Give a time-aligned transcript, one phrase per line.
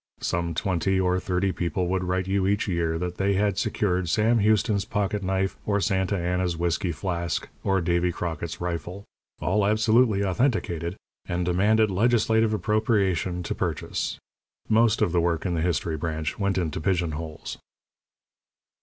[0.21, 4.39] Some twenty or thirty people would write you each year that they had secured Sam
[4.39, 9.05] Houston's pocket knife or Santa Ana's whisky flask or Davy Crockett's rifle
[9.41, 14.17] all absolutely authenticated and demanded legislative appropriation to purchase.
[14.67, 17.59] Most of the work in the history branch went into pigeon holes.